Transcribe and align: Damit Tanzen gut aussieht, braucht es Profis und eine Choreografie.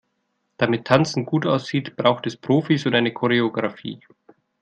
Damit 0.57 0.85
Tanzen 0.85 1.27
gut 1.27 1.45
aussieht, 1.45 1.95
braucht 1.95 2.25
es 2.25 2.35
Profis 2.35 2.87
und 2.87 2.95
eine 2.95 3.13
Choreografie. 3.13 3.99